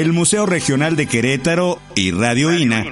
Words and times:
El 0.00 0.14
Museo 0.14 0.46
Regional 0.46 0.96
de 0.96 1.06
Querétaro 1.06 1.78
y 1.94 2.10
Radio 2.10 2.56
INA. 2.56 2.86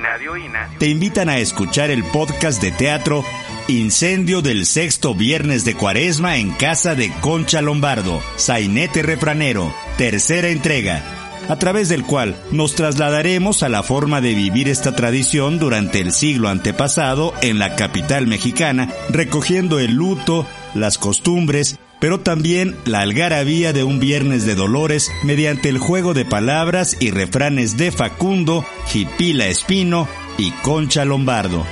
te 0.79 0.89
invitan 0.89 1.31
a 1.31 1.39
escuchar 1.39 1.91
el 1.91 2.05
podcast 2.05 2.61
de 2.61 2.71
teatro 2.71 3.25
Incendio 3.67 4.43
del 4.43 4.67
sexto 4.67 5.15
viernes 5.15 5.65
de 5.65 5.75
cuaresma 5.75 6.37
en 6.37 6.51
casa 6.51 6.95
de 6.95 7.11
Concha 7.23 7.63
Lombardo, 7.63 8.21
Sainete 8.37 9.03
Refranero, 9.03 9.75
tercera 9.97 10.49
entrega, 10.49 11.03
a 11.49 11.59
través 11.59 11.89
del 11.89 12.05
cual 12.05 12.37
nos 12.51 12.75
trasladaremos 12.75 13.63
a 13.63 13.71
la 13.71 13.83
forma 13.83 14.21
de 14.21 14.35
vivir 14.35 14.69
esta 14.69 14.95
tradición 14.95 15.59
durante 15.59 16.01
el 16.01 16.13
siglo 16.13 16.51
antepasado 16.51 17.33
en 17.41 17.59
la 17.59 17.75
capital 17.75 18.27
mexicana, 18.27 18.93
recogiendo 19.09 19.79
el 19.79 19.95
luto, 19.95 20.47
las 20.75 20.99
costumbres, 20.99 21.79
pero 22.01 22.21
también 22.21 22.77
la 22.85 23.01
algarabía 23.01 23.73
de 23.73 23.85
un 23.85 23.99
viernes 23.99 24.45
de 24.47 24.55
dolores 24.55 25.11
mediante 25.25 25.69
el 25.69 25.79
juego 25.79 26.15
de 26.15 26.25
palabras 26.25 26.97
y 27.01 27.11
refranes 27.11 27.77
de 27.77 27.91
Facundo, 27.91 28.65
Jipila 28.87 29.47
Espino 29.47 30.09
y 30.37 30.51
Concha 30.51 31.05
Lombardo. 31.05 31.67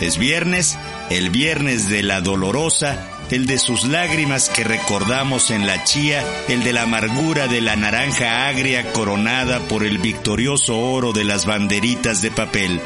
Es 0.00 0.18
viernes, 0.18 0.76
el 1.10 1.30
viernes 1.30 1.88
de 1.88 2.02
la 2.02 2.20
dolorosa, 2.20 3.10
el 3.30 3.46
de 3.46 3.58
sus 3.58 3.84
lágrimas 3.84 4.50
que 4.50 4.64
recordamos 4.64 5.50
en 5.50 5.66
la 5.66 5.82
chía, 5.84 6.22
el 6.48 6.62
de 6.62 6.72
la 6.74 6.82
amargura 6.82 7.48
de 7.48 7.62
la 7.62 7.76
naranja 7.76 8.48
agria 8.48 8.92
coronada 8.92 9.60
por 9.60 9.84
el 9.84 9.98
victorioso 9.98 10.78
oro 10.78 11.12
de 11.12 11.24
las 11.24 11.46
banderitas 11.46 12.20
de 12.20 12.30
papel. 12.30 12.80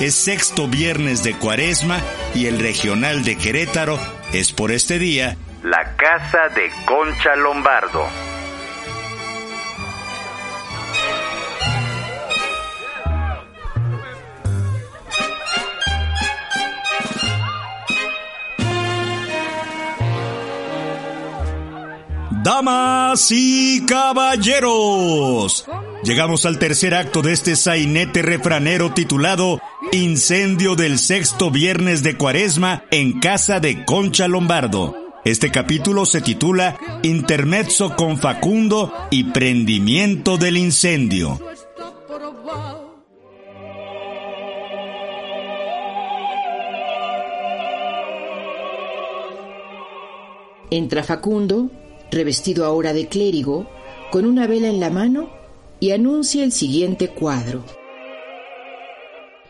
Es 0.00 0.14
sexto 0.14 0.68
viernes 0.68 1.22
de 1.22 1.34
cuaresma 1.34 2.00
y 2.34 2.46
el 2.46 2.58
regional 2.58 3.24
de 3.24 3.36
Querétaro 3.36 3.98
es 4.32 4.52
por 4.52 4.72
este 4.72 4.98
día 4.98 5.36
La 5.62 5.94
Casa 5.96 6.48
de 6.54 6.70
Concha 6.86 7.36
Lombardo. 7.36 8.06
Damas 22.42 23.28
y 23.30 23.86
caballeros, 23.86 25.64
llegamos 26.02 26.44
al 26.44 26.58
tercer 26.58 26.94
acto 26.94 27.22
de 27.22 27.32
este 27.32 27.54
sainete 27.54 28.20
refranero 28.22 28.92
titulado 28.92 29.60
Incendio 29.94 30.74
del 30.74 30.98
sexto 30.98 31.50
viernes 31.50 32.02
de 32.02 32.16
cuaresma 32.16 32.86
en 32.90 33.20
casa 33.20 33.60
de 33.60 33.84
Concha 33.84 34.26
Lombardo. 34.26 34.96
Este 35.22 35.50
capítulo 35.50 36.06
se 36.06 36.22
titula 36.22 36.78
Intermezzo 37.02 37.94
con 37.94 38.16
Facundo 38.16 38.90
y 39.10 39.24
Prendimiento 39.24 40.38
del 40.38 40.56
Incendio. 40.56 41.38
Entra 50.70 51.04
Facundo, 51.04 51.70
revestido 52.10 52.64
ahora 52.64 52.94
de 52.94 53.08
clérigo, 53.08 53.68
con 54.10 54.24
una 54.24 54.46
vela 54.46 54.68
en 54.68 54.80
la 54.80 54.88
mano 54.88 55.28
y 55.80 55.90
anuncia 55.90 56.44
el 56.44 56.52
siguiente 56.52 57.08
cuadro. 57.08 57.81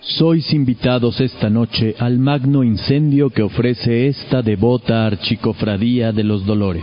Sois 0.05 0.53
invitados 0.53 1.21
esta 1.21 1.49
noche 1.49 1.95
al 1.97 2.19
magno 2.19 2.65
incendio 2.65 3.31
que 3.31 3.43
ofrece 3.43 4.09
esta 4.09 4.43
devota 4.43 5.07
archicofradía 5.07 6.11
de 6.11 6.25
los 6.25 6.45
dolores, 6.45 6.83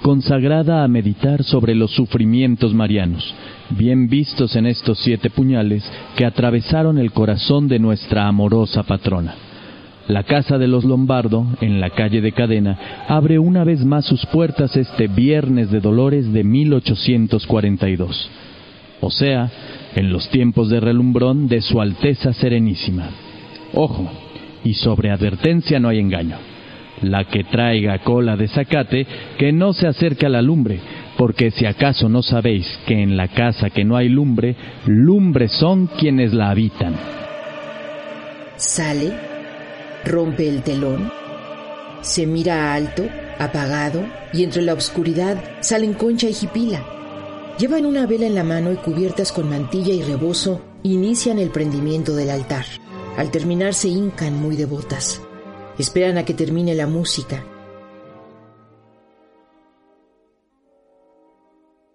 consagrada 0.00 0.82
a 0.82 0.88
meditar 0.88 1.44
sobre 1.44 1.74
los 1.74 1.90
sufrimientos 1.90 2.72
marianos, 2.72 3.34
bien 3.68 4.08
vistos 4.08 4.56
en 4.56 4.64
estos 4.64 4.98
siete 5.00 5.28
puñales 5.28 5.84
que 6.16 6.24
atravesaron 6.24 6.96
el 6.96 7.12
corazón 7.12 7.68
de 7.68 7.78
nuestra 7.78 8.26
amorosa 8.26 8.82
patrona. 8.82 9.34
La 10.08 10.22
Casa 10.22 10.56
de 10.56 10.68
los 10.68 10.84
Lombardo, 10.84 11.46
en 11.60 11.82
la 11.82 11.90
calle 11.90 12.22
de 12.22 12.32
Cadena, 12.32 13.04
abre 13.08 13.38
una 13.38 13.62
vez 13.62 13.84
más 13.84 14.06
sus 14.06 14.24
puertas 14.24 14.74
este 14.74 15.06
Viernes 15.06 15.70
de 15.70 15.80
Dolores 15.80 16.32
de 16.32 16.44
1842. 16.44 18.30
O 19.00 19.10
sea, 19.10 19.50
en 19.94 20.12
los 20.12 20.28
tiempos 20.30 20.68
de 20.68 20.80
relumbrón 20.80 21.48
de 21.48 21.60
Su 21.60 21.80
Alteza 21.80 22.32
Serenísima. 22.32 23.10
Ojo, 23.74 24.10
y 24.64 24.74
sobre 24.74 25.10
advertencia 25.10 25.78
no 25.78 25.88
hay 25.88 25.98
engaño. 25.98 26.36
La 27.02 27.24
que 27.24 27.44
traiga 27.44 27.98
cola 28.00 28.36
de 28.36 28.48
zacate, 28.48 29.06
que 29.38 29.52
no 29.52 29.72
se 29.72 29.86
acerque 29.86 30.26
a 30.26 30.30
la 30.30 30.42
lumbre, 30.42 30.80
porque 31.16 31.50
si 31.52 31.64
acaso 31.64 32.08
no 32.08 32.22
sabéis 32.22 32.66
que 32.86 33.00
en 33.00 33.16
la 33.16 33.28
casa 33.28 33.70
que 33.70 33.84
no 33.84 33.96
hay 33.96 34.08
lumbre, 34.08 34.56
lumbre 34.86 35.48
son 35.48 35.86
quienes 35.86 36.34
la 36.34 36.50
habitan. 36.50 36.94
Sale, 38.56 39.12
rompe 40.04 40.48
el 40.48 40.62
telón, 40.62 41.10
se 42.00 42.26
mira 42.26 42.74
alto, 42.74 43.04
apagado, 43.38 44.04
y 44.32 44.42
entre 44.42 44.62
la 44.62 44.74
oscuridad 44.74 45.36
salen 45.60 45.94
Concha 45.94 46.28
y 46.28 46.34
Jipila. 46.34 46.97
Llevan 47.58 47.86
una 47.86 48.06
vela 48.06 48.26
en 48.26 48.36
la 48.36 48.44
mano 48.44 48.72
y 48.72 48.76
cubiertas 48.76 49.32
con 49.32 49.48
mantilla 49.48 49.92
y 49.92 50.02
rebozo, 50.02 50.60
inician 50.84 51.40
el 51.40 51.50
prendimiento 51.50 52.14
del 52.14 52.30
altar. 52.30 52.64
Al 53.16 53.32
terminar 53.32 53.74
se 53.74 53.88
hincan 53.88 54.40
muy 54.40 54.54
devotas. 54.54 55.20
Esperan 55.76 56.18
a 56.18 56.24
que 56.24 56.34
termine 56.34 56.76
la 56.76 56.86
música. 56.86 57.44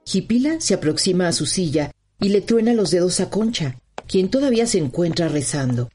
Jipila 0.05 0.59
se 0.59 0.73
aproxima 0.73 1.29
a 1.29 1.31
su 1.31 1.45
silla 1.45 1.91
y 2.19 2.29
le 2.29 2.41
truena 2.41 2.73
los 2.73 2.91
dedos 2.91 3.21
a 3.21 3.29
Concha, 3.29 3.79
quien 4.05 4.29
todavía 4.29 4.67
se 4.67 4.79
encuentra 4.79 5.29
rezando. 5.29 5.89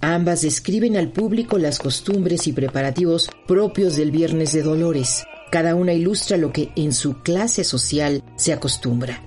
Ambas 0.00 0.42
describen 0.42 0.96
al 0.96 1.10
público 1.10 1.58
las 1.58 1.80
costumbres 1.80 2.46
y 2.46 2.52
preparativos 2.52 3.28
propios 3.48 3.96
del 3.96 4.12
Viernes 4.12 4.52
de 4.52 4.62
Dolores. 4.62 5.24
Cada 5.52 5.74
una 5.74 5.92
ilustra 5.92 6.38
lo 6.38 6.50
que 6.50 6.70
en 6.76 6.94
su 6.94 7.20
clase 7.20 7.62
social 7.62 8.22
se 8.36 8.54
acostumbra. 8.54 9.20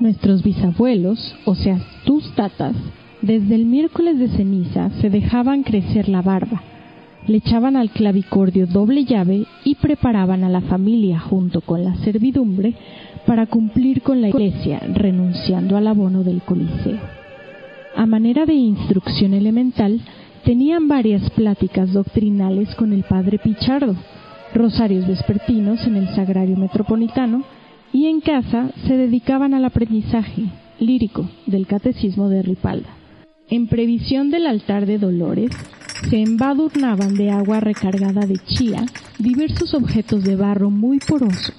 Nuestros 0.00 0.42
bisabuelos, 0.42 1.34
o 1.44 1.54
sea, 1.54 1.78
tus 2.06 2.34
tatas, 2.34 2.74
desde 3.20 3.54
el 3.54 3.66
miércoles 3.66 4.18
de 4.18 4.28
ceniza 4.28 4.88
se 5.02 5.10
dejaban 5.10 5.62
crecer 5.62 6.08
la 6.08 6.22
barba, 6.22 6.62
le 7.26 7.36
echaban 7.36 7.76
al 7.76 7.90
clavicordio 7.90 8.66
doble 8.66 9.04
llave 9.04 9.44
y 9.62 9.74
preparaban 9.74 10.42
a 10.42 10.48
la 10.48 10.62
familia 10.62 11.20
junto 11.20 11.60
con 11.60 11.84
la 11.84 11.94
servidumbre 11.96 12.74
para 13.26 13.44
cumplir 13.44 14.00
con 14.00 14.22
la 14.22 14.30
iglesia, 14.30 14.78
renunciando 14.78 15.76
al 15.76 15.86
abono 15.86 16.24
del 16.24 16.40
coliseo. 16.40 16.98
A 17.94 18.06
manera 18.06 18.46
de 18.46 18.54
instrucción 18.54 19.34
elemental, 19.34 20.00
tenían 20.46 20.88
varias 20.88 21.28
pláticas 21.32 21.92
doctrinales 21.92 22.74
con 22.74 22.94
el 22.94 23.02
padre 23.02 23.38
Pichardo, 23.38 23.96
rosarios 24.54 25.06
vespertinos 25.06 25.86
en 25.86 25.96
el 25.96 26.14
Sagrario 26.14 26.56
Metropolitano 26.56 27.44
y 27.92 28.06
en 28.06 28.20
casa 28.20 28.70
se 28.86 28.96
dedicaban 28.96 29.54
al 29.54 29.64
aprendizaje 29.64 30.46
lírico 30.78 31.28
del 31.46 31.66
Catecismo 31.66 32.28
de 32.28 32.42
Ripalda. 32.42 32.88
En 33.48 33.66
previsión 33.66 34.30
del 34.30 34.46
altar 34.46 34.86
de 34.86 34.98
Dolores, 34.98 35.50
se 36.08 36.20
embadurnaban 36.20 37.14
de 37.14 37.30
agua 37.30 37.60
recargada 37.60 38.26
de 38.26 38.38
chía 38.38 38.84
diversos 39.18 39.74
objetos 39.74 40.24
de 40.24 40.36
barro 40.36 40.70
muy 40.70 40.98
poroso, 40.98 41.52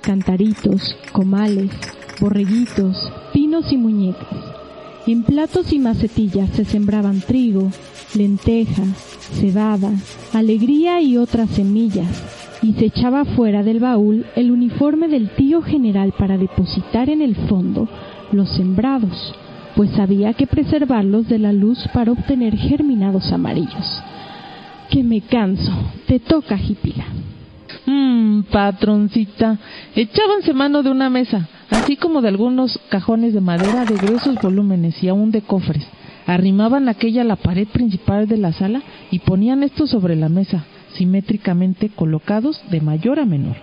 cantaritos, 0.00 0.96
comales, 1.12 1.70
borreguitos, 2.20 2.96
pinos 3.32 3.72
y 3.72 3.76
muñecas. 3.76 4.28
En 5.06 5.22
platos 5.22 5.72
y 5.72 5.78
macetillas 5.78 6.50
se 6.50 6.64
sembraban 6.64 7.20
trigo, 7.20 7.70
lenteja, 8.14 8.84
cebada, 9.34 9.92
alegría 10.32 11.00
y 11.00 11.16
otras 11.16 11.50
semillas, 11.50 12.08
y 12.64 12.72
se 12.72 12.86
echaba 12.86 13.26
fuera 13.26 13.62
del 13.62 13.78
baúl 13.78 14.24
el 14.36 14.50
uniforme 14.50 15.06
del 15.08 15.28
tío 15.28 15.60
general 15.60 16.14
para 16.18 16.38
depositar 16.38 17.10
en 17.10 17.20
el 17.20 17.36
fondo 17.36 17.86
los 18.32 18.48
sembrados, 18.56 19.34
pues 19.76 19.98
había 19.98 20.32
que 20.32 20.46
preservarlos 20.46 21.28
de 21.28 21.38
la 21.38 21.52
luz 21.52 21.78
para 21.92 22.12
obtener 22.12 22.56
germinados 22.56 23.30
amarillos. 23.32 24.02
que 24.90 25.02
me 25.02 25.22
canso. 25.22 25.72
Te 26.06 26.20
toca, 26.20 26.56
Jipila. 26.56 27.04
Mmm, 27.86 28.42
patroncita. 28.42 29.58
Echábanse 29.94 30.54
mano 30.54 30.82
de 30.82 30.90
una 30.90 31.10
mesa, 31.10 31.48
así 31.70 31.96
como 31.96 32.22
de 32.22 32.28
algunos 32.28 32.78
cajones 32.90 33.34
de 33.34 33.40
madera 33.40 33.84
de 33.84 33.96
gruesos 33.96 34.36
volúmenes 34.40 35.02
y 35.02 35.08
aún 35.08 35.30
de 35.32 35.42
cofres. 35.42 35.86
Arrimaban 36.26 36.88
aquella 36.88 37.22
a 37.22 37.24
la 37.24 37.36
pared 37.36 37.66
principal 37.66 38.28
de 38.28 38.36
la 38.36 38.52
sala 38.52 38.82
y 39.10 39.18
ponían 39.18 39.62
estos 39.62 39.90
sobre 39.90 40.16
la 40.16 40.28
mesa, 40.28 40.64
simétricamente 40.94 41.88
colocados 41.90 42.60
de 42.70 42.80
mayor 42.80 43.18
a 43.20 43.24
menor. 43.24 43.56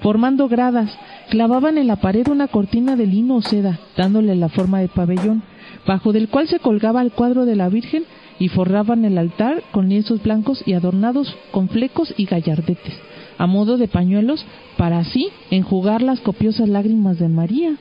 Formando 0.00 0.48
gradas, 0.48 0.96
clavaban 1.30 1.78
en 1.78 1.86
la 1.86 1.96
pared 1.96 2.28
una 2.28 2.48
cortina 2.48 2.96
de 2.96 3.06
lino 3.06 3.36
o 3.36 3.42
seda, 3.42 3.78
dándole 3.96 4.34
la 4.36 4.48
forma 4.48 4.80
de 4.80 4.88
pabellón, 4.88 5.42
bajo 5.86 6.12
del 6.12 6.28
cual 6.28 6.48
se 6.48 6.58
colgaba 6.58 7.02
el 7.02 7.12
cuadro 7.12 7.46
de 7.46 7.56
la 7.56 7.68
Virgen 7.68 8.04
y 8.38 8.48
forraban 8.48 9.04
el 9.04 9.16
altar 9.16 9.62
con 9.72 9.88
lienzos 9.88 10.22
blancos 10.22 10.62
y 10.66 10.74
adornados 10.74 11.34
con 11.50 11.68
flecos 11.68 12.12
y 12.16 12.26
gallardetes, 12.26 12.94
a 13.38 13.46
modo 13.46 13.78
de 13.78 13.88
pañuelos, 13.88 14.44
para 14.76 14.98
así 14.98 15.28
enjugar 15.50 16.02
las 16.02 16.20
copiosas 16.20 16.68
lágrimas 16.68 17.18
de 17.18 17.28
María. 17.28 17.76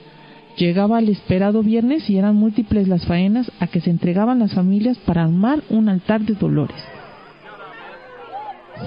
Llegaba 0.58 1.00
el 1.00 1.10
esperado 1.10 1.64
viernes 1.64 2.10
y 2.10 2.18
eran 2.18 2.36
múltiples 2.36 2.88
las 2.88 3.06
faenas 3.06 3.52
a 3.60 3.68
que 3.68 3.82
se 3.82 3.90
entregaban 3.90 4.40
las 4.40 4.54
familias 4.54 4.98
para 5.00 5.24
armar 5.24 5.62
un 5.70 5.90
altar 5.90 6.22
de 6.22 6.36
dolores. 6.36 6.95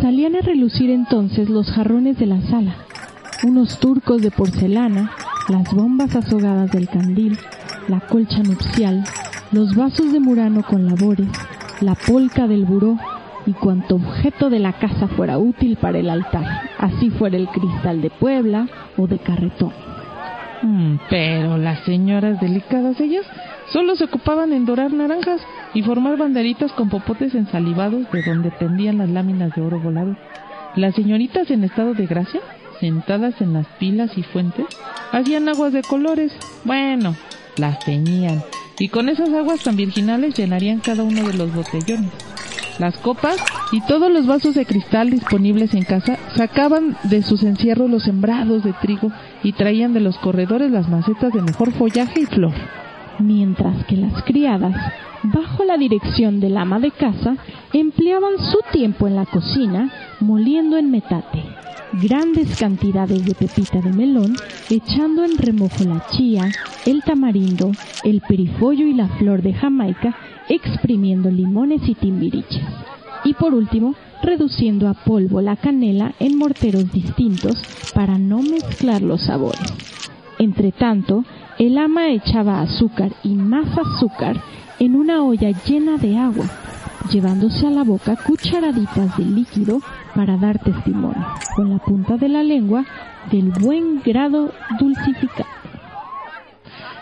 Salían 0.01 0.37
a 0.37 0.41
relucir 0.41 0.91
entonces 0.91 1.49
los 1.49 1.71
jarrones 1.73 2.19
de 2.19 2.27
la 2.27 2.41
sala, 2.43 2.77
unos 3.43 3.81
turcos 3.81 4.23
de 4.23 4.31
porcelana, 4.31 5.11
las 5.49 5.75
bombas 5.75 6.15
azogadas 6.15 6.71
del 6.71 6.89
candil, 6.89 7.37
la 7.89 8.01
colcha 8.01 8.43
nupcial, 8.43 9.03
los 9.51 9.75
vasos 9.75 10.13
de 10.13 10.21
murano 10.21 10.63
con 10.63 10.87
labores, 10.87 11.27
la 11.81 11.95
polca 11.95 12.47
del 12.47 12.65
buró 12.65 12.97
y 13.47 13.55
cuanto 13.55 13.97
objeto 13.97 14.51
de 14.51 14.59
la 14.59 14.75
casa 14.75 15.09
fuera 15.09 15.39
útil 15.39 15.77
para 15.77 15.99
el 15.99 16.11
altar, 16.11 16.45
así 16.79 17.11
fuera 17.11 17.37
el 17.37 17.49
cristal 17.49 18.01
de 18.03 18.11
Puebla 18.11 18.69
o 18.97 19.07
de 19.07 19.19
carretón. 19.19 19.73
Mm, 20.63 20.97
pero 21.09 21.57
las 21.57 21.85
señoras 21.85 22.41
delicadas 22.41 23.01
ellas 23.01 23.25
solo 23.73 23.97
se 23.97 24.05
ocupaban 24.05 24.53
en 24.53 24.65
dorar 24.65 24.93
naranjas 24.93 25.41
y 25.75 25.83
formar 25.83 26.17
banderitas 26.17 26.73
con 26.73 26.89
popotes 26.89 27.35
ensalivados 27.35 28.11
de 28.13 28.23
donde 28.23 28.51
pendían 28.51 28.99
las 28.99 29.09
láminas 29.09 29.55
de 29.55 29.63
oro 29.63 29.81
volado. 29.81 30.17
Las 30.77 30.95
señoritas 30.95 31.51
en 31.51 31.65
estado 31.65 31.95
de 31.95 32.07
gracia, 32.07 32.41
sentadas 32.81 33.41
en 33.41 33.53
las 33.53 33.67
pilas 33.79 34.17
y 34.17 34.23
fuentes, 34.23 34.67
hacían 35.13 35.49
aguas 35.49 35.73
de 35.73 35.83
colores. 35.83 36.33
Bueno, 36.65 37.15
las 37.57 37.79
teñían 37.81 38.43
y 38.79 38.89
con 38.89 39.09
esas 39.09 39.31
aguas 39.31 39.63
tan 39.63 39.77
virginales 39.77 40.35
llenarían 40.37 40.81
cada 40.81 41.03
uno 41.03 41.27
de 41.27 41.35
los 41.35 41.55
botellones. 41.55 42.11
Las 42.79 42.97
copas 42.99 43.37
y 43.73 43.81
todos 43.83 44.11
los 44.11 44.27
vasos 44.27 44.55
de 44.55 44.65
cristal 44.65 45.11
disponibles 45.11 45.75
en 45.75 45.83
casa 45.83 46.17
sacaban 46.37 46.97
de 47.03 47.23
sus 47.23 47.43
encierros 47.43 47.91
los 47.91 48.05
sembrados 48.05 48.63
de 48.63 48.73
trigo 48.75 49.11
y 49.43 49.53
traían 49.53 49.93
de 49.93 50.01
los 50.01 50.17
corredores 50.19 50.71
las 50.71 50.89
macetas 50.89 51.33
de 51.33 51.43
mejor 51.43 51.73
follaje 51.73 52.21
y 52.21 52.27
flor. 52.27 52.55
Mientras 53.19 53.85
que 53.87 53.97
las 53.97 54.23
criadas, 54.25 54.75
bajo 55.23 55.65
la 55.65 55.77
dirección 55.77 56.41
del 56.41 56.57
ama 56.57 56.79
de 56.79 56.91
casa, 56.91 57.37
empleaban 57.73 58.39
su 58.39 58.59
tiempo 58.73 59.07
en 59.07 59.17
la 59.17 59.27
cocina 59.27 59.91
moliendo 60.21 60.77
en 60.77 60.91
metate 60.91 61.45
grandes 61.93 62.55
cantidades 62.57 63.25
de 63.25 63.35
pepita 63.35 63.81
de 63.81 63.91
melón, 63.93 64.37
echando 64.69 65.25
en 65.25 65.39
remojo 65.39 65.85
la 65.85 66.05
chía, 66.11 66.55
el 66.87 67.03
tamarindo, 67.03 67.75
el 68.05 68.21
perifollo 68.21 68.87
y 68.87 68.95
la 68.95 69.09
flor 69.09 69.43
de 69.43 69.55
Jamaica, 69.55 70.17
exprimiendo 70.49 71.31
limones 71.31 71.89
y 71.89 71.95
timbiriches. 71.95 72.63
Y 73.25 73.35
por 73.35 73.55
último, 73.55 73.95
reduciendo 74.23 74.89
a 74.89 74.95
polvo 74.95 75.41
la 75.41 75.57
canela 75.57 76.15
en 76.21 76.37
morteros 76.37 76.93
distintos 76.93 77.67
para 77.95 78.19
no 78.19 78.43
mezclar 78.43 79.03
los 79.03 79.23
sabores. 79.23 79.73
Entre 80.39 80.73
tanto, 80.73 81.25
el 81.59 81.77
ama 81.77 82.11
echaba 82.11 82.61
azúcar 82.61 83.11
y 83.25 83.35
más 83.35 83.67
azúcar 83.77 84.37
en 84.79 84.95
una 84.95 85.25
olla 85.25 85.51
llena 85.67 85.97
de 85.97 86.17
agua, 86.17 86.47
llevándose 87.11 87.67
a 87.67 87.71
la 87.71 87.83
boca 87.83 88.17
cucharaditas 88.17 89.17
de 89.17 89.25
líquido 89.25 89.81
para 90.15 90.37
dar 90.37 90.61
testimonio, 90.61 91.27
con 91.57 91.71
la 91.71 91.79
punta 91.79 92.17
de 92.17 92.29
la 92.29 92.45
lengua, 92.45 92.85
del 93.33 93.51
buen 93.51 94.01
grado 94.03 94.53
dulcificado. 94.79 95.49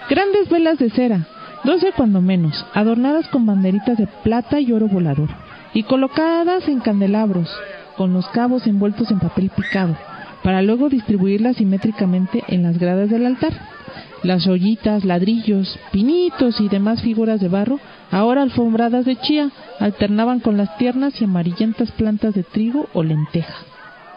Grandes 0.08 0.48
velas 0.48 0.78
de 0.78 0.88
cera, 0.88 1.26
doce 1.64 1.92
cuando 1.94 2.22
menos, 2.22 2.64
adornadas 2.72 3.28
con 3.28 3.44
banderitas 3.44 3.98
de 3.98 4.06
plata 4.06 4.58
y 4.58 4.72
oro 4.72 4.88
volador, 4.88 5.28
y 5.74 5.82
colocadas 5.82 6.66
en 6.68 6.80
candelabros, 6.80 7.50
con 7.98 8.14
los 8.14 8.26
cabos 8.28 8.66
envueltos 8.66 9.10
en 9.10 9.18
papel 9.18 9.50
picado, 9.50 9.96
para 10.42 10.62
luego 10.62 10.88
distribuirlas 10.88 11.56
simétricamente 11.56 12.42
en 12.48 12.62
las 12.62 12.78
gradas 12.78 13.10
del 13.10 13.26
altar. 13.26 13.75
Las 14.22 14.46
ollitas, 14.46 15.04
ladrillos, 15.04 15.78
pinitos 15.92 16.60
y 16.60 16.68
demás 16.68 17.02
figuras 17.02 17.40
de 17.40 17.48
barro, 17.48 17.78
ahora 18.10 18.42
alfombradas 18.42 19.04
de 19.04 19.16
chía, 19.16 19.50
alternaban 19.78 20.40
con 20.40 20.56
las 20.56 20.76
tiernas 20.78 21.20
y 21.20 21.24
amarillentas 21.24 21.90
plantas 21.92 22.34
de 22.34 22.42
trigo 22.42 22.88
o 22.94 23.02
lenteja. 23.02 23.54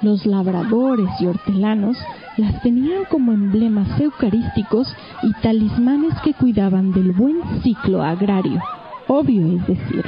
Los 0.01 0.25
labradores 0.25 1.09
y 1.19 1.25
hortelanos 1.25 1.97
las 2.37 2.61
tenían 2.61 3.03
como 3.09 3.33
emblemas 3.33 3.99
eucarísticos 3.99 4.95
y 5.23 5.33
talismanes 5.41 6.13
que 6.23 6.33
cuidaban 6.33 6.93
del 6.93 7.11
buen 7.11 7.41
ciclo 7.61 8.01
agrario, 8.01 8.61
obvio 9.07 9.45
es 9.57 9.67
decir. 9.67 10.05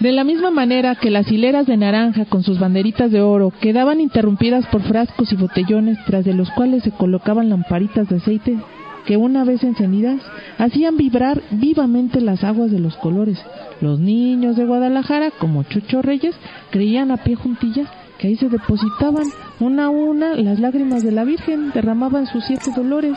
De 0.00 0.12
la 0.12 0.24
misma 0.24 0.50
manera 0.50 0.96
que 0.96 1.10
las 1.10 1.30
hileras 1.30 1.66
de 1.66 1.76
naranja 1.76 2.24
con 2.24 2.42
sus 2.42 2.58
banderitas 2.58 3.10
de 3.10 3.20
oro 3.20 3.52
quedaban 3.60 4.00
interrumpidas 4.00 4.66
por 4.66 4.82
frascos 4.82 5.32
y 5.32 5.36
botellones 5.36 5.98
tras 6.06 6.24
de 6.24 6.34
los 6.34 6.50
cuales 6.50 6.82
se 6.82 6.90
colocaban 6.90 7.48
lamparitas 7.48 8.08
de 8.08 8.16
aceite 8.16 8.58
que 9.06 9.16
una 9.16 9.44
vez 9.44 9.62
encendidas 9.62 10.20
hacían 10.58 10.96
vibrar 10.96 11.42
vivamente 11.50 12.20
las 12.20 12.42
aguas 12.42 12.70
de 12.70 12.80
los 12.80 12.96
colores. 12.96 13.38
Los 13.80 14.00
niños 14.00 14.56
de 14.56 14.64
Guadalajara, 14.64 15.30
como 15.30 15.62
Chucho 15.62 16.02
Reyes, 16.02 16.34
creían 16.70 17.10
a 17.10 17.18
pie 17.18 17.36
juntillas 17.36 17.88
que 18.18 18.28
ahí 18.28 18.36
se 18.36 18.48
depositaban 18.48 19.26
una 19.60 19.86
a 19.86 19.90
una 19.90 20.34
las 20.34 20.58
lágrimas 20.58 21.02
de 21.02 21.12
la 21.12 21.24
Virgen, 21.24 21.70
derramaban 21.72 22.26
sus 22.26 22.44
siete 22.44 22.70
dolores. 22.74 23.16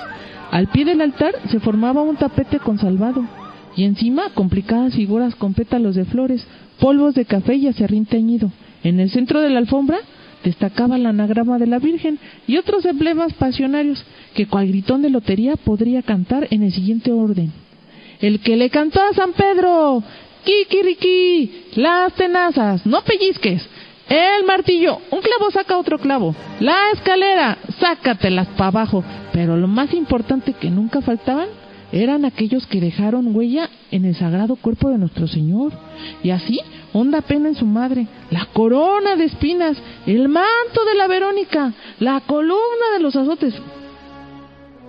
Al 0.52 0.68
pie 0.68 0.86
del 0.86 1.02
altar 1.02 1.34
se 1.50 1.60
formaba 1.60 2.02
un 2.02 2.18
tapete 2.18 2.60
con 2.60 2.78
salvado 2.78 3.24
y 3.78 3.84
encima 3.84 4.32
complicadas 4.34 4.96
figuras 4.96 5.36
con 5.36 5.54
pétalos 5.54 5.96
de 5.96 6.04
flores, 6.06 6.46
polvos 6.80 7.14
de 7.14 7.26
café 7.26 7.56
y 7.56 7.68
acerrín 7.68 8.06
teñido. 8.06 8.52
En 8.84 9.00
el 9.00 9.12
centro 9.12 9.40
de 9.40 9.52
la 9.52 9.60
alfombra 9.60 10.00
destacaba 10.44 10.96
el 10.96 11.06
anagrama 11.06 11.60
de 11.60 11.68
la 11.68 11.78
Virgen 11.78 12.18
y 12.48 12.58
otros 12.58 12.86
emblemas 12.86 13.34
pasionarios 13.34 14.04
que 14.34 14.48
cual 14.48 14.68
gritón 14.68 15.04
de 15.04 15.12
lotería 15.12 15.56
podría 15.56 16.02
cantar 16.02 16.48
en 16.50 16.64
el 16.64 16.74
siguiente 16.74 17.12
orden. 17.12 17.52
El 18.20 18.40
que 18.40 18.56
le 18.56 18.72
cantó 18.72 19.00
a 19.00 19.14
San 19.14 19.34
Pedro, 19.34 20.04
Kikiriki, 20.44 21.66
las 21.76 22.14
tenazas, 22.14 22.84
no 22.84 23.04
pellizques, 23.04 23.64
el 24.10 24.46
martillo, 24.46 25.02
un 25.12 25.22
clavo 25.22 25.52
saca 25.52 25.78
otro 25.78 26.00
clavo, 26.00 26.36
la 26.60 26.92
escalera, 26.94 27.60
sácatelas 27.80 28.48
para 28.58 28.70
abajo, 28.70 29.04
pero 29.34 29.56
lo 29.56 29.68
más 29.68 29.94
importante 29.94 30.54
que 30.54 30.72
nunca 30.72 31.02
faltaban 31.02 31.48
eran 31.92 32.26
aquellos 32.26 32.66
que 32.68 32.82
dejaron 32.82 33.36
huella 33.36 33.70
en 33.92 34.06
el 34.06 34.16
sagrado 34.16 34.56
cuerpo 34.56 34.90
de 34.90 34.98
nuestro 34.98 35.28
Señor. 35.28 35.72
Y 36.24 36.32
así, 36.32 36.60
honda 36.94 37.22
pena 37.22 37.50
en 37.50 37.56
su 37.56 37.66
madre, 37.66 38.08
la 38.30 38.46
corona 38.48 39.16
de 39.16 39.26
espinas, 39.26 39.78
el 40.06 40.28
manto 40.28 40.86
de 40.86 40.96
la 40.96 41.08
Verónica, 41.08 41.74
la 42.00 42.22
columna 42.22 42.94
de 42.94 43.00
los 43.00 43.16
azotes. 43.16 43.54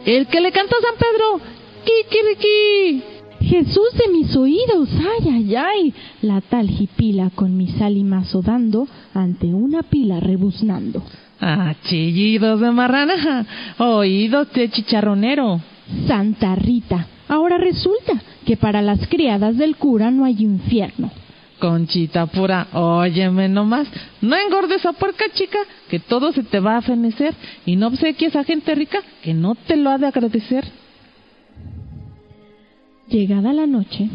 El 0.04 0.26
que 0.26 0.40
le 0.40 0.52
cantó 0.52 0.76
a 0.76 0.80
San 0.80 0.94
Pedro, 0.98 1.40
Kikiriki. 1.84 3.02
Jesús 3.40 3.88
de 3.96 4.12
mis 4.12 4.36
oídos, 4.36 4.90
ay, 4.92 5.30
ay, 5.32 5.56
ay, 5.56 5.94
la 6.22 6.40
tal 6.40 6.68
jipila 6.68 7.30
con 7.34 7.56
mi 7.56 7.68
mazo 8.04 8.42
dando 8.42 8.86
ante 9.14 9.46
una 9.46 9.82
pila 9.84 10.20
rebuznando. 10.20 11.02
Ah, 11.40 11.74
chillidos 11.84 12.60
de 12.60 12.70
marrana, 12.72 13.46
oídos 13.78 14.52
de 14.52 14.68
chicharronero. 14.70 15.60
Santa 16.06 16.54
Rita, 16.54 17.06
ahora 17.28 17.58
resulta 17.58 18.22
que 18.44 18.56
para 18.56 18.82
las 18.82 19.06
criadas 19.08 19.56
del 19.56 19.76
cura 19.76 20.10
no 20.10 20.24
hay 20.24 20.42
infierno. 20.42 21.10
Conchita 21.58 22.26
pura, 22.26 22.68
óyeme 22.72 23.48
nomás, 23.48 23.88
no 24.20 24.36
engordes 24.36 24.86
a 24.86 24.92
puerca 24.92 25.24
chica, 25.32 25.58
que 25.90 25.98
todo 25.98 26.32
se 26.32 26.44
te 26.44 26.60
va 26.60 26.76
a 26.76 26.82
fenecer, 26.82 27.34
y 27.66 27.76
no 27.76 27.88
obsequies 27.88 28.36
a 28.36 28.44
gente 28.44 28.74
rica 28.74 29.00
que 29.22 29.34
no 29.34 29.54
te 29.54 29.76
lo 29.76 29.90
ha 29.90 29.98
de 29.98 30.06
agradecer. 30.06 30.64
Llegada 33.08 33.52
la 33.52 33.66
noche, 33.66 34.08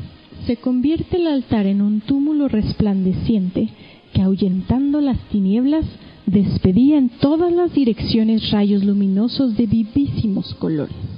se 0.45 0.57
convierte 0.57 1.17
el 1.17 1.27
altar 1.27 1.65
en 1.65 1.81
un 1.81 2.01
túmulo 2.01 2.47
resplandeciente 2.47 3.69
que 4.13 4.21
ahuyentando 4.21 5.01
las 5.01 5.17
tinieblas 5.29 5.85
despedía 6.25 6.97
en 6.97 7.09
todas 7.09 7.51
las 7.51 7.73
direcciones 7.73 8.51
rayos 8.51 8.83
luminosos 8.83 9.57
de 9.57 9.65
vivísimos 9.65 10.53
colores. 10.55 11.12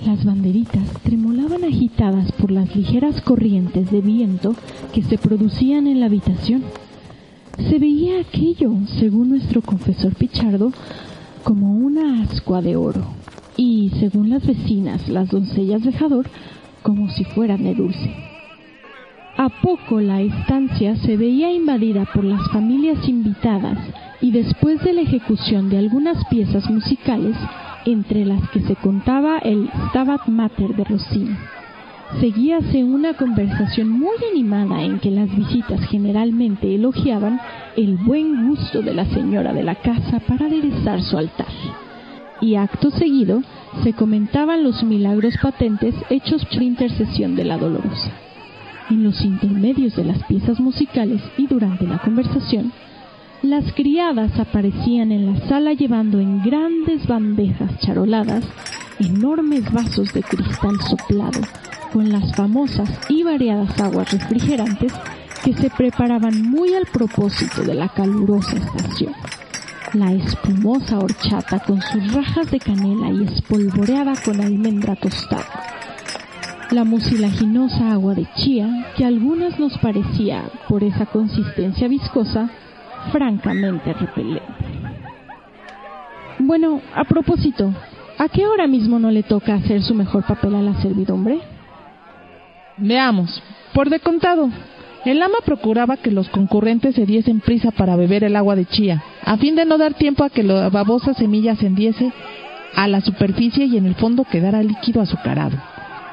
Las 0.00 0.24
banderitas 0.24 0.82
tremolaban 1.04 1.62
agitadas 1.62 2.32
por 2.32 2.50
las 2.50 2.74
ligeras 2.74 3.20
corrientes 3.20 3.90
de 3.92 4.00
viento 4.00 4.56
que 4.92 5.02
se 5.02 5.16
producían 5.16 5.86
en 5.86 6.00
la 6.00 6.06
habitación. 6.06 6.64
se 7.56 7.78
veía 7.78 8.20
aquello, 8.20 8.72
según 8.98 9.28
nuestro 9.28 9.60
confesor 9.60 10.14
Pichardo, 10.16 10.72
como 11.44 11.76
una 11.76 12.22
ascua 12.22 12.62
de 12.62 12.74
oro, 12.74 13.04
y 13.56 13.92
según 14.00 14.30
las 14.30 14.44
vecinas, 14.44 15.08
las 15.08 15.28
doncellas 15.28 15.84
de 15.84 15.92
Jador, 15.92 16.26
como 16.82 17.08
si 17.10 17.24
fueran 17.24 17.62
de 17.62 17.74
dulce. 17.74 18.12
A 19.36 19.48
poco 19.62 20.00
la 20.00 20.20
estancia 20.20 20.96
se 20.96 21.16
veía 21.16 21.52
invadida 21.52 22.06
por 22.12 22.24
las 22.24 22.50
familias 22.50 23.08
invitadas 23.08 23.78
y 24.20 24.30
después 24.30 24.82
de 24.82 24.92
la 24.92 25.02
ejecución 25.02 25.68
de 25.68 25.78
algunas 25.78 26.24
piezas 26.26 26.68
musicales, 26.68 27.36
entre 27.84 28.24
las 28.24 28.48
que 28.50 28.60
se 28.60 28.76
contaba 28.76 29.38
el 29.38 29.68
Stabat 29.88 30.26
Mater 30.28 30.74
de 30.74 30.84
Rossini, 30.84 31.36
seguíase 32.20 32.84
una 32.84 33.14
conversación 33.14 33.88
muy 33.88 34.16
animada 34.30 34.82
en 34.82 34.98
que 34.98 35.10
las 35.10 35.34
visitas 35.34 35.80
generalmente 35.88 36.74
elogiaban 36.74 37.40
el 37.76 37.96
buen 37.96 38.48
gusto 38.48 38.82
de 38.82 38.94
la 38.94 39.06
señora 39.06 39.52
de 39.52 39.62
la 39.62 39.76
casa 39.76 40.20
para 40.20 40.46
aderezar 40.46 41.02
su 41.02 41.16
altar. 41.16 41.46
Y 42.40 42.56
acto 42.56 42.90
seguido 42.90 43.42
se 43.82 43.92
comentaban 43.92 44.62
los 44.64 44.82
milagros 44.82 45.34
patentes 45.40 45.94
hechos 46.10 46.44
por 46.46 46.62
intercesión 46.62 47.36
de 47.36 47.44
la 47.44 47.56
dolorosa. 47.56 48.10
En 48.90 49.04
los 49.04 49.22
intermedios 49.24 49.96
de 49.96 50.04
las 50.04 50.22
piezas 50.24 50.60
musicales 50.60 51.22
y 51.38 51.46
durante 51.46 51.86
la 51.86 51.98
conversación, 51.98 52.72
las 53.42 53.72
criadas 53.72 54.38
aparecían 54.38 55.10
en 55.10 55.26
la 55.26 55.48
sala 55.48 55.72
llevando 55.72 56.20
en 56.20 56.42
grandes 56.42 57.06
bandejas 57.08 57.76
charoladas 57.80 58.44
enormes 59.00 59.70
vasos 59.72 60.12
de 60.12 60.22
cristal 60.22 60.80
soplado 60.80 61.40
con 61.92 62.10
las 62.10 62.34
famosas 62.36 62.88
y 63.08 63.24
variadas 63.24 63.78
aguas 63.80 64.12
refrigerantes 64.12 64.92
que 65.44 65.54
se 65.54 65.70
preparaban 65.70 66.40
muy 66.42 66.74
al 66.74 66.86
propósito 66.86 67.62
de 67.62 67.74
la 67.74 67.88
calurosa 67.88 68.56
estación. 68.56 69.12
La 69.92 70.12
espumosa 70.12 71.00
horchata 71.00 71.58
con 71.58 71.82
sus 71.82 72.14
rajas 72.14 72.48
de 72.50 72.60
canela 72.60 73.10
y 73.10 73.24
espolvoreada 73.24 74.14
con 74.24 74.40
almendra 74.40 74.94
tostada. 74.94 75.44
La 76.70 76.84
mucilaginosa 76.84 77.92
agua 77.92 78.14
de 78.14 78.26
chía, 78.36 78.86
que 78.96 79.04
a 79.04 79.08
algunas 79.08 79.58
nos 79.58 79.76
parecía, 79.78 80.44
por 80.68 80.84
esa 80.84 81.04
consistencia 81.06 81.88
viscosa, 81.88 82.50
francamente 83.10 83.92
repelente. 83.92 84.42
Bueno, 86.38 86.80
a 86.94 87.04
propósito, 87.04 87.72
¿a 88.18 88.28
qué 88.28 88.46
hora 88.46 88.66
mismo 88.66 88.98
no 88.98 89.10
le 89.10 89.22
toca 89.22 89.54
hacer 89.54 89.82
su 89.82 89.94
mejor 89.94 90.24
papel 90.24 90.54
a 90.54 90.62
la 90.62 90.74
servidumbre? 90.80 91.40
Veamos, 92.78 93.42
por 93.74 93.90
de 93.90 94.00
contado. 94.00 94.48
El 95.04 95.20
ama 95.20 95.38
procuraba 95.44 95.96
que 95.96 96.10
los 96.10 96.28
concurrentes 96.28 96.94
se 96.94 97.06
diesen 97.06 97.40
prisa 97.40 97.70
para 97.72 97.96
beber 97.96 98.22
el 98.24 98.36
agua 98.36 98.54
de 98.54 98.66
chía, 98.66 99.02
a 99.24 99.36
fin 99.36 99.56
de 99.56 99.64
no 99.64 99.76
dar 99.76 99.94
tiempo 99.94 100.24
a 100.24 100.30
que 100.30 100.42
la 100.42 100.68
babosa 100.68 101.12
semilla 101.14 101.52
ascendiese 101.52 102.12
a 102.76 102.88
la 102.88 103.00
superficie 103.00 103.66
y 103.66 103.76
en 103.76 103.86
el 103.86 103.94
fondo 103.96 104.24
quedara 104.24 104.62
líquido 104.62 105.00
azucarado. 105.00 105.58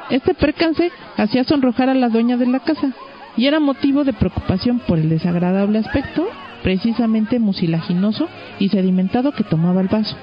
Este 0.10 0.34
percance 0.34 0.92
hacía 1.18 1.44
sonrojar 1.44 1.90
a 1.90 1.94
la 1.94 2.10
dueña 2.10 2.36
de 2.38 2.48
la 2.48 2.60
casa 2.60 2.92
y 3.38 3.46
era 3.46 3.60
motivo 3.60 4.04
de 4.04 4.14
preocupación 4.14 4.80
por 4.80 4.98
el 4.98 5.10
desagradable 5.10 5.80
aspecto, 5.80 6.28
precisamente 6.64 7.40
mucilaginoso 7.40 8.28
y 8.60 8.70
sedimentado 8.70 9.32
que 9.32 9.44
tomaba 9.44 9.82
el 9.82 9.88
vaso. 9.88 10.16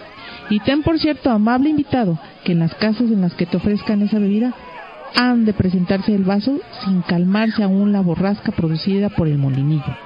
Y 0.50 0.60
ten 0.60 0.82
por 0.82 0.98
cierto, 0.98 1.30
amable 1.30 1.70
invitado, 1.70 2.18
que 2.44 2.52
en 2.52 2.60
las 2.60 2.74
casas 2.74 3.10
en 3.10 3.20
las 3.20 3.34
que 3.34 3.46
te 3.46 3.56
ofrezcan 3.56 4.02
esa 4.02 4.18
bebida 4.18 4.54
han 5.16 5.44
de 5.44 5.52
presentarse 5.52 6.14
el 6.14 6.24
vaso 6.24 6.60
sin 6.84 7.02
calmarse 7.02 7.62
aún 7.62 7.92
la 7.92 8.00
borrasca 8.00 8.52
producida 8.52 9.08
por 9.08 9.28
el 9.28 9.38
molinillo. 9.38 9.96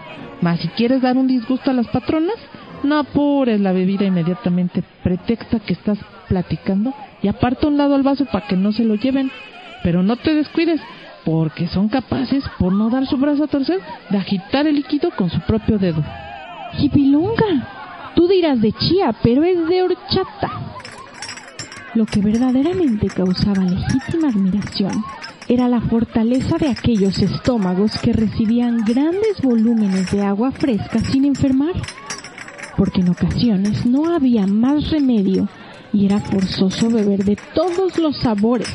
Mas 0.40 0.60
si 0.60 0.68
quieres 0.68 1.02
dar 1.02 1.16
un 1.16 1.26
disgusto 1.26 1.70
a 1.70 1.74
las 1.74 1.88
patronas, 1.88 2.36
no 2.82 2.98
apures 2.98 3.60
la 3.60 3.72
bebida 3.72 4.04
inmediatamente, 4.04 4.82
pretexta 5.02 5.60
que 5.60 5.74
estás 5.74 5.98
platicando 6.28 6.94
y 7.22 7.28
aparta 7.28 7.66
un 7.66 7.76
lado 7.76 7.94
al 7.94 8.02
vaso 8.02 8.24
para 8.26 8.46
que 8.46 8.56
no 8.56 8.72
se 8.72 8.84
lo 8.84 8.94
lleven. 8.94 9.30
Pero 9.82 10.02
no 10.02 10.16
te 10.16 10.34
descuides, 10.34 10.80
porque 11.24 11.68
son 11.68 11.88
capaces, 11.88 12.44
por 12.58 12.72
no 12.72 12.90
dar 12.90 13.06
su 13.06 13.16
brazo 13.16 13.44
a 13.44 13.48
torcer, 13.48 13.80
de 14.10 14.18
agitar 14.18 14.66
el 14.66 14.76
líquido 14.76 15.10
con 15.16 15.30
su 15.30 15.40
propio 15.40 15.78
dedo. 15.78 16.02
Jipilonga, 16.74 18.12
tú 18.14 18.28
dirás 18.28 18.60
de 18.60 18.72
chía, 18.72 19.14
pero 19.22 19.44
es 19.44 19.66
de 19.68 19.82
horchata. 19.82 20.50
Lo 21.94 22.06
que 22.06 22.20
verdaderamente 22.20 23.08
causaba 23.08 23.64
legítima 23.64 24.28
admiración 24.28 24.92
era 25.48 25.68
la 25.68 25.80
fortaleza 25.80 26.56
de 26.58 26.68
aquellos 26.68 27.18
estómagos 27.18 27.98
que 27.98 28.12
recibían 28.12 28.84
grandes 28.84 29.42
volúmenes 29.42 30.12
de 30.12 30.22
agua 30.22 30.52
fresca 30.52 31.00
sin 31.00 31.24
enfermar, 31.24 31.72
porque 32.76 33.00
en 33.00 33.08
ocasiones 33.08 33.84
no 33.84 34.14
había 34.14 34.46
más 34.46 34.90
remedio 34.90 35.48
y 35.92 36.06
era 36.06 36.20
forzoso 36.20 36.88
beber 36.88 37.24
de 37.24 37.36
todos 37.52 37.98
los 37.98 38.16
sabores, 38.18 38.68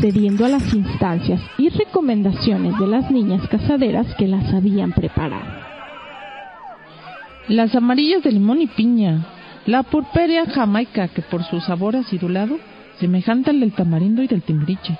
cediendo 0.00 0.44
a 0.44 0.48
las 0.48 0.72
instancias 0.74 1.40
y 1.58 1.68
recomendaciones 1.68 2.78
de 2.78 2.86
las 2.86 3.10
niñas 3.10 3.46
casaderas 3.48 4.06
que 4.16 4.28
las 4.28 4.52
habían 4.52 4.92
preparado. 4.92 5.44
Las 7.48 7.74
amarillas 7.74 8.22
de 8.22 8.32
limón 8.32 8.60
y 8.60 8.66
piña, 8.66 9.24
la 9.66 9.82
purperia 9.84 10.46
jamaica, 10.46 11.08
que 11.08 11.22
por 11.22 11.44
su 11.44 11.60
sabor 11.60 11.96
acidulado, 11.96 12.58
semejante 12.98 13.50
al 13.50 13.60
del 13.60 13.72
tamarindo 13.72 14.22
y 14.22 14.26
del 14.26 14.42
timbriche, 14.42 14.98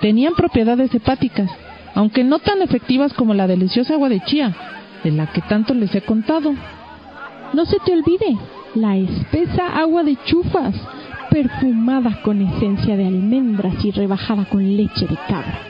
tenían 0.00 0.34
propiedades 0.34 0.94
hepáticas, 0.94 1.50
aunque 1.94 2.24
no 2.24 2.38
tan 2.40 2.62
efectivas 2.62 3.12
como 3.12 3.34
la 3.34 3.46
deliciosa 3.46 3.94
agua 3.94 4.08
de 4.08 4.20
chía, 4.20 4.54
de 5.04 5.10
la 5.10 5.26
que 5.28 5.40
tanto 5.42 5.74
les 5.74 5.94
he 5.94 6.00
contado. 6.00 6.52
No 7.52 7.64
se 7.64 7.78
te 7.84 7.92
olvide, 7.92 8.36
la 8.74 8.96
espesa 8.96 9.68
agua 9.78 10.02
de 10.02 10.16
chufas, 10.24 10.74
perfumada 11.34 12.22
con 12.22 12.40
esencia 12.40 12.96
de 12.96 13.08
almendras 13.08 13.84
y 13.84 13.90
rebajada 13.90 14.44
con 14.44 14.76
leche 14.76 15.04
de 15.04 15.16
cabra. 15.26 15.62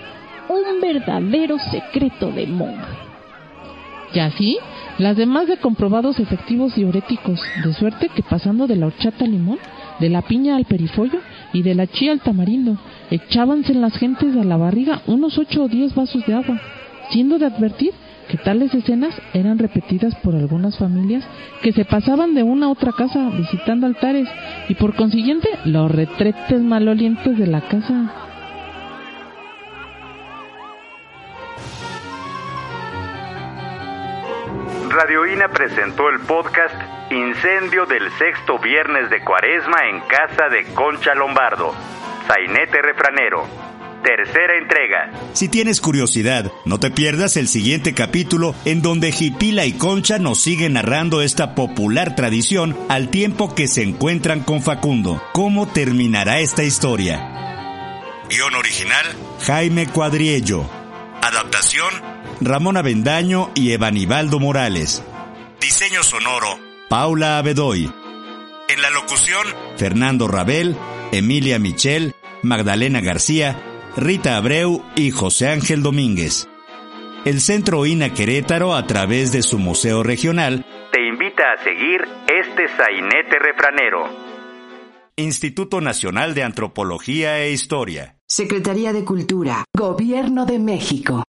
Un 0.51 0.79
verdadero 0.79 1.57
secreto 1.59 2.31
de 2.31 2.47
monja. 2.47 2.87
Y 4.13 4.19
así, 4.19 4.59
las 4.99 5.17
demás 5.17 5.49
de 5.49 5.57
comprobados 5.57 6.21
efectivos 6.21 6.75
diuréticos, 6.75 7.41
de 7.65 7.73
suerte 7.73 8.11
que 8.15 8.23
pasando 8.23 8.67
de 8.67 8.77
la 8.77 8.89
horchata 8.89 9.25
al 9.25 9.31
limón, 9.31 9.59
de 10.01 10.11
la 10.11 10.21
piña 10.21 10.57
al 10.57 10.67
perifollo 10.67 11.21
y 11.55 11.63
de 11.63 11.75
la 11.75 11.87
chía 11.87 12.13
al 12.13 12.21
tamarindo, 12.21 12.77
echábanse 13.11 13.73
en 13.73 13.81
las 13.81 13.97
gentes 13.97 14.37
a 14.37 14.45
la 14.45 14.59
barriga 14.59 15.01
unos 15.07 15.39
ocho 15.39 15.63
o 15.63 15.69
diez 15.69 15.95
vasos 15.95 16.27
de 16.27 16.35
agua, 16.35 16.61
siendo 17.09 17.39
de 17.39 17.47
advertir 17.47 17.95
que 18.29 18.39
tales 18.39 18.75
escenas 18.75 19.15
eran 19.33 19.59
repetidas 19.59 20.15
por 20.17 20.35
algunas 20.35 20.79
familias 20.79 21.25
que 21.63 21.73
se 21.73 21.85
pasaban 21.85 22.35
de 22.35 22.43
una 22.43 22.67
a 22.67 22.71
otra 22.71 22.93
casa 22.93 23.31
visitando 23.31 23.87
altares 23.87 24.29
y 24.69 24.75
por 24.75 24.95
consiguiente 24.95 25.49
los 25.65 25.91
retretes 25.91 26.61
malolientes 26.61 27.39
de 27.39 27.47
la 27.47 27.61
casa 27.63 28.13
Radioína 34.95 35.49
presentó 35.49 36.09
el 36.09 36.21
podcast 36.21 36.75
Incendio 37.11 37.85
del 37.85 38.09
sexto 38.13 38.61
viernes 38.61 39.11
de 39.11 39.25
Cuaresma 39.25 39.89
en 39.91 40.01
casa 40.03 40.49
de 40.49 40.73
Concha 40.73 41.17
Lombardo. 41.17 41.75
Sainete 42.29 42.81
Refranero. 42.81 43.74
Tercera 44.05 44.59
entrega. 44.59 45.11
Si 45.33 45.49
tienes 45.49 45.81
curiosidad, 45.81 46.53
no 46.67 46.79
te 46.79 46.91
pierdas 46.91 47.39
el 47.39 47.49
siguiente 47.49 47.95
capítulo 47.95 48.55
en 48.67 48.83
donde 48.83 49.13
Jipila 49.13 49.65
y 49.65 49.73
Concha 49.73 50.19
nos 50.19 50.43
siguen 50.43 50.75
narrando 50.75 51.23
esta 51.23 51.55
popular 51.55 52.15
tradición 52.15 52.77
al 52.91 53.09
tiempo 53.09 53.55
que 53.55 53.67
se 53.67 53.83
encuentran 53.83 54.41
con 54.41 54.63
Facundo. 54.63 55.23
¿Cómo 55.33 55.67
terminará 55.67 56.41
esta 56.41 56.63
historia? 56.63 58.21
Guión 58.29 58.55
original, 58.55 59.07
Jaime 59.41 59.87
Cuadriello. 59.87 60.69
Adaptación, 61.23 61.95
Ramón 62.43 62.77
Avendaño 62.77 63.53
y 63.55 63.73
Evanibaldo 63.73 64.39
Morales. 64.39 65.03
Diseño 65.63 66.03
sonoro, 66.03 66.59
Paula 66.91 67.39
Abedoy. 67.39 67.91
En 68.69 68.83
la 68.83 68.91
locución, 68.91 69.47
Fernando 69.79 70.29
Rabel, 70.29 70.77
Emilia 71.11 71.59
Michel, 71.59 72.15
Magdalena 72.43 73.01
García, 73.01 73.57
Rita 73.97 74.37
Abreu 74.37 74.83
y 74.97 75.13
José 75.13 75.49
Ángel 75.49 75.83
Domínguez. 75.83 76.49
El 77.25 77.41
Centro 77.41 77.87
INA 77.87 78.13
Querétaro, 78.13 78.75
a 78.75 78.87
través 78.89 79.31
de 79.31 79.43
su 79.43 79.59
museo 79.59 80.03
regional, 80.03 80.67
te 80.91 81.07
invita 81.07 81.45
a 81.53 81.63
seguir 81.63 82.01
este 82.27 82.67
sainete 82.77 83.39
refranero. 83.39 84.09
Instituto 85.17 85.81
Nacional 85.81 86.35
de 86.35 86.43
Antropología 86.43 87.39
e 87.39 87.53
Historia. 87.53 88.17
Secretaría 88.27 88.93
de 88.93 89.05
Cultura, 89.05 89.65
Gobierno 89.73 90.45
de 90.45 90.59
México. 90.59 91.25